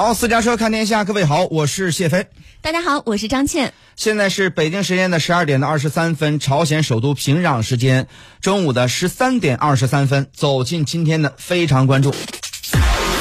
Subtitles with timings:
[0.00, 2.26] 好，私家车看天下，各位好，我是谢飞。
[2.62, 3.74] 大家好，我是张倩。
[3.96, 8.08] 现在是北京时间的十二点的二十三分，朝鲜首都平壤时间
[8.40, 12.12] 中午的十三点二十三分，走进今天的非常关注。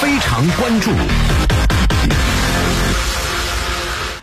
[0.00, 0.90] 非常关注。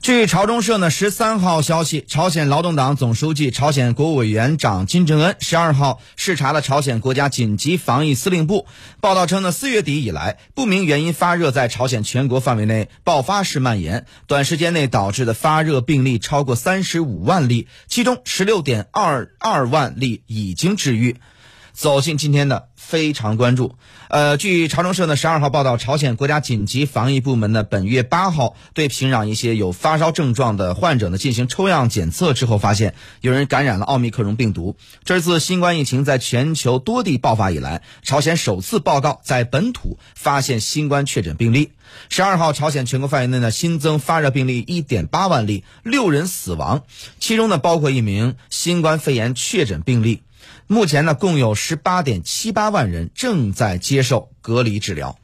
[0.00, 8.66] 据朝中社呢十三号消息，朝鲜劳动党总书记、朝鲜国务委员长金正恩十二号视察了朝鲜国家紧急防疫司令部。
[9.00, 21.16] 报道称呢，四月底以来，不明原因发热在朝鲜全国范围内爆发式蔓延，短时间内导致的发热病例超过三十五万例，其中十六点二二万例已经治愈。
[21.78, 23.76] 走进今天的非常关注。
[24.08, 34.74] 呃，据朝中社呢十二号报道，朝鲜国家紧急防疫部门呢本月八号对平壤一些有发烧症状的患者呢进行抽样检测之后，发现有人感染了奥密克戎病毒。
[35.04, 41.70] 这次新冠疫情在全球多地爆发以来，朝鲜首次报告在本土发现新冠确诊病例。
[42.08, 46.82] 十二号，朝鲜全国范围内呢新增发热病例一点八万例，六人死亡，
[47.20, 50.22] 其中呢包括一名新冠肺炎确诊病例。
[50.66, 55.18] 目前呢，共有十八点七八万人正在接受隔离治疗。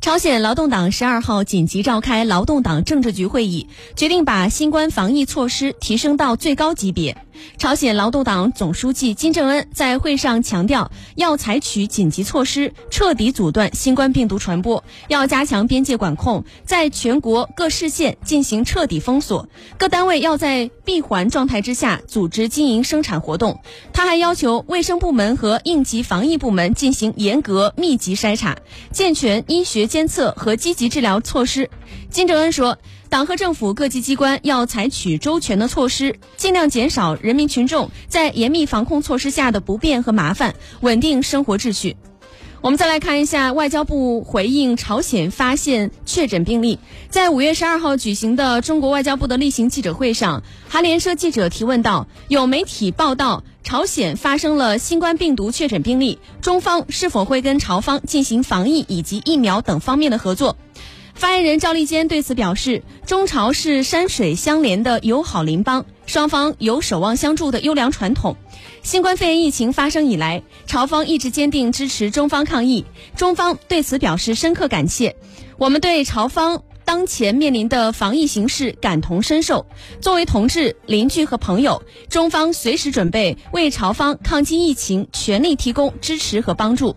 [0.00, 7.26] 朝鲜劳动党十二号紧急召开劳动党政治局会议，决定把新冠防疫措施提升到最高级别。
[7.56, 19.48] 朝鲜劳动党总书记金正恩在会上强调，要采取紧急措施，彻底阻断新冠病毒传播；要加强边界管控，在全国各市县进行彻底封锁。
[19.76, 23.60] 各单位要在闭环状态之下组织经营生产活动。
[23.92, 28.56] 他还要求卫生部门和应急防疫部门进行严格密集筛查，
[28.92, 31.68] 健全医学监测和积极治疗措施。
[32.10, 32.78] 金正恩说。
[33.10, 41.96] 党和政府各级机关要采取周全的措施，尽量减少人民群众在严密防控措施下的不便和麻烦，稳定生活秩序。
[42.60, 46.80] 我们再来看一下外交部回应朝鲜发现确诊病例。
[47.08, 60.56] 在五月十二号举行的中国外交部的例行记者会上，韩联社记者提问道：“有媒体报道朝鲜发生了新冠病毒确诊病例，中方是否会跟朝方进行防疫以及疫苗等方面的合作？”
[61.18, 68.36] 发言人赵立坚对此表示，中朝是山水相连的友好邻邦，双方有守望相助的优良传统。
[68.84, 72.84] 新冠肺炎疫情发生以来，朝方一直坚定支持中方抗疫，
[73.16, 75.16] 中方对此表示深刻感谢。
[75.58, 79.66] 我们对朝方当前面临的防疫形势感同身受，
[80.00, 86.94] 作为同志、邻居和朋友，中方随时准备为朝方抗击疫情全力提供支持和帮助。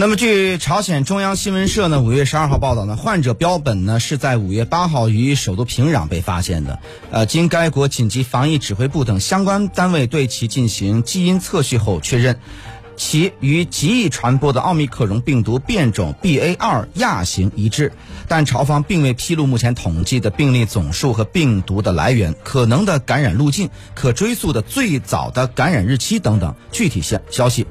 [0.00, 6.78] 那么，据朝鲜中央新闻社呢五月十二号报道呢，患者标本呢是在五月八号于首都平壤被发现的。
[7.10, 12.38] 呃，经该国紧急防疫指挥部等相关单位对其进行基因测序后确认，
[12.98, 17.92] 其与极易传播的奥密克戎病毒变种 BA 二亚型一致。
[18.26, 27.66] 但朝方并未披露目前统计的病例总数和病毒的来源、可能的感染路径、可追溯的最早的感染日期等等具体消消息。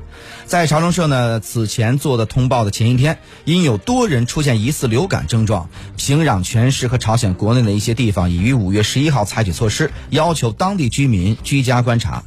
[0.47, 12.23] 在朝中社呢此前做的通报的前一天，因有多人出现疑似流感症状，平壤全市和朝鲜国内的一些地方已于五月十一号采取措施，要求当地居民居家观察。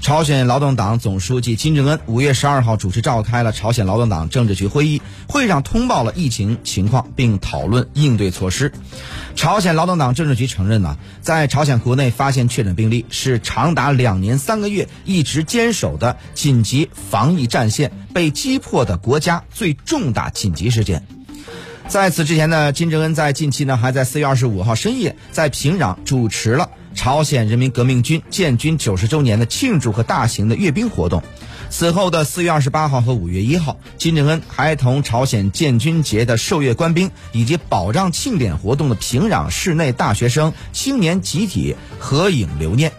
[0.00, 8.72] 朝鲜劳动党总书记金正恩五月十二号主持召开了朝鲜劳动党政治局会议，会上通报了疫情情况，并讨论应对措施。
[9.36, 21.06] 朝鲜劳动党政治局承认呢，在朝鲜国内发现确诊病例是长达两年三个月一直坚守的紧急防疫战线被击破的国家最重大紧急事件。
[21.90, 26.70] 在此之前呢，金正恩在近期呢还在四月二十五号深夜在平壤主持了。
[26.94, 31.20] 朝鲜人民革命军建军九十周年的庆祝和大型的阅兵活动。
[31.68, 42.92] 此后的四月二十八号和五月一号，金正恩还同朝鲜建军节的受阅官兵以及保障庆典活动的平壤市内大学生青年集体合影留念。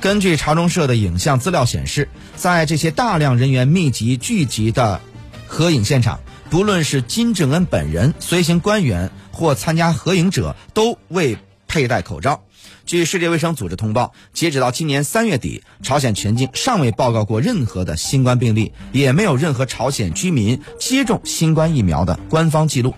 [0.00, 5.00] 根据朝中社的影像资料显示，在这些大量人员密集聚集的
[5.48, 6.20] 合影现场，
[6.50, 11.36] 不论是金正恩本人、随行官员或参加合影者，都未
[11.66, 12.42] 佩戴口罩。
[12.86, 22.94] 据世界卫生组织通报，截止到今年三月底，朝鲜全境尚未报告过任何的新冠病例，也没有任何朝鲜居民接种新冠疫苗的官方记录。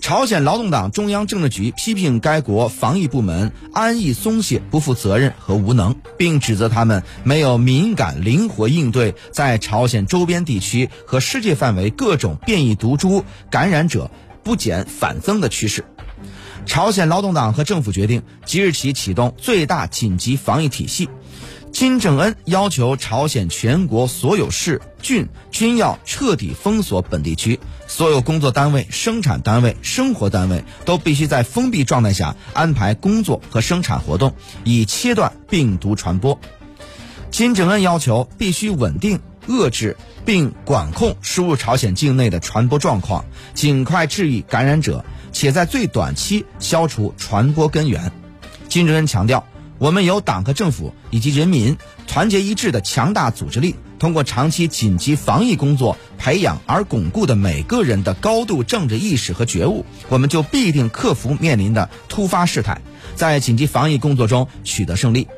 [0.00, 14.10] 朝鲜劳动党中央政治局批评该国防疫部门安逸松懈、不负责任和无能，并指责他们没有敏感灵活应对在朝鲜周边地区和世界范围各种变异毒株感染者
[14.44, 15.84] 不减反增的趋势。
[16.66, 21.08] 朝鲜劳动党和政府决定即日起启动最大紧急防疫体系，
[21.78, 34.32] 金正恩要求朝鲜全国所有市郡均要彻底封锁本地区，所有工作单位、生产单位、生活单位都必须在封闭状态下安排工作和生产活动，
[34.64, 36.40] 以切断病毒传播。
[37.30, 48.10] 金正恩要求必须稳定、遏制并管控输入朝鲜境内的传播状况，尽快治愈感染者，且在最短期消除传播根源。
[48.66, 49.46] 金正恩强调。
[49.78, 51.76] 我们有党和政府以及人民
[52.06, 62.80] 团结一致的强大组织力，通过长期紧急防疫工作培养而巩固的每个人的高度政治意识和觉悟，我们就必定克服面临的突发事态，
[63.14, 65.28] 在紧急防疫工作中取得胜利。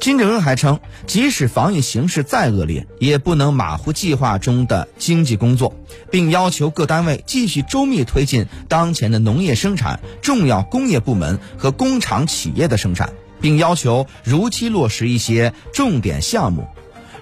[0.00, 5.76] 金正恩还称，即使防疫形势再恶劣，也不能马虎计划中的经济工作，
[6.10, 13.12] 并要求各单位继续周密推进当前的农业生产、重要工业部门和工厂企业的生产。
[13.42, 16.66] 并要求如期落实一些重点项目，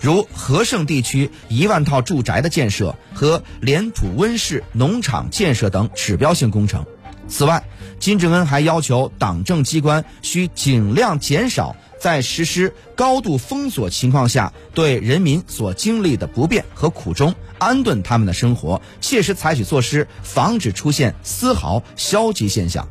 [0.01, 6.87] 如和盛地区一万套住宅的建设和连普温室农场建设等指标性工程。
[7.27, 7.65] 此外，
[7.99, 22.89] 金正恩还要求党政机关需尽量减少在实施高度封锁情况下对人民所经历的不便和苦衷，安顿他们的生活，切实采取措施，防止出现丝毫消极现象。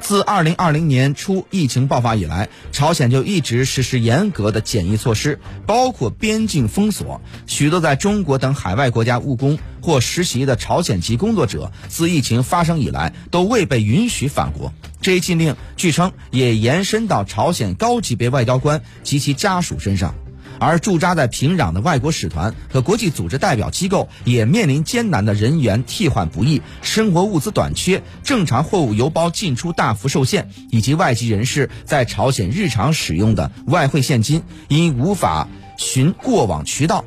[0.00, 7.20] 自二零二零年初疫情爆发以来，朝鲜就一直实施严格的检疫措施，包括边境封锁。
[7.46, 14.72] 许多在中国等海外国家务工或实习的朝鲜籍工作者，自疫情发生以来都未被允许返国。
[15.00, 20.14] 这一禁令据称也延伸到朝鲜高级别外交官及其家属身上。
[20.60, 37.04] 而驻扎在平壤的外国使团和国际组织代表机构也面临艰难的人员替换不易、生活物资短缺、正常货物邮包进出大幅受限，以及外籍人士在朝鲜日常使用的外汇现金因无法寻过往渠道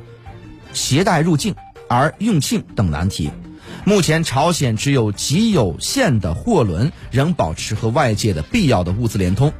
[0.72, 1.54] 携带入境
[1.88, 3.30] 而用罄等难题。
[3.84, 9.52] 目前，朝鲜只有极有限的货轮仍保持和外界的必要的物资联通。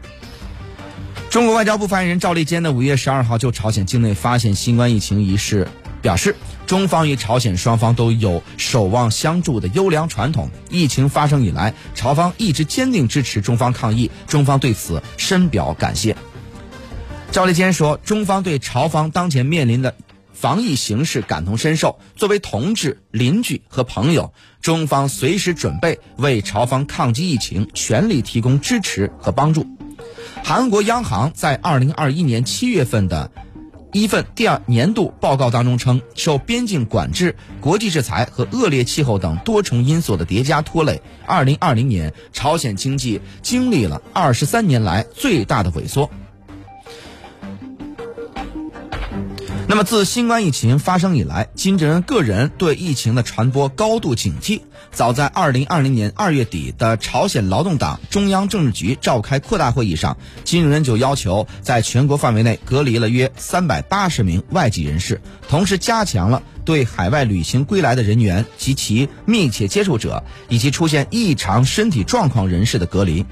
[1.32, 5.66] 中国外交部发言人赵立坚呢，五月十二号就朝鲜境内发现新冠疫情一事
[6.02, 6.36] 表示，
[6.66, 10.50] 中方与朝鲜双方都有守望相助的优良传统。
[10.68, 16.18] 疫情发生以来，朝方一直坚定支持中方抗疫，中方对此深表感谢。
[17.30, 19.94] 赵立坚说，中方对朝方当前面临的
[20.34, 29.66] 防疫形势感同身受，作为同志、邻居和朋友，中方随时准备为朝方抗击疫情全力提供支持和帮助。
[30.42, 33.30] 韩国央行在二零二一年七月份的
[33.92, 46.08] 一份第二年度报告当中称，受边境管制、国际制裁和恶劣气候等多重因素的叠加拖累，二零二零年朝鲜经济经历了二十三年来最大的萎缩。
[49.72, 54.60] 那么，自新冠疫情发生以来，金正恩个人对疫情的传播高度警惕。
[54.90, 73.24] 早在二零二零年二月底的朝鲜劳动党中央政治局召开扩大会议上，金正恩就要求在全国范围内隔离了约三百八十名外籍人士，同时加强了对海外旅行归来的人员及其密切接触者以及出现异常身体状况人士的隔离、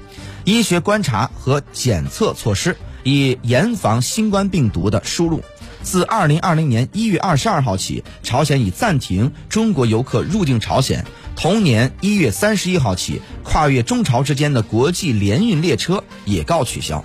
[0.43, 5.43] 医学观察和检测措施，以严防新冠病毒的输入。
[5.83, 11.05] 自二零二零年一月二十二号起，朝鲜已暂停中国游客入境朝鲜。
[11.35, 17.03] 同年一月三十一号起，跨越中朝之间的国际联运列车也告取消。